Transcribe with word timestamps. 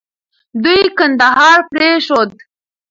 دوی 0.63 0.81
کندهار 0.97 1.59
پرېښود. 1.71 2.31